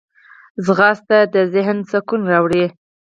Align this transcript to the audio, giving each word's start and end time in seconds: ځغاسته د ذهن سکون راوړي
ځغاسته 0.65 1.17
د 1.33 1.35
ذهن 1.53 1.77
سکون 1.91 2.21
راوړي 2.31 2.65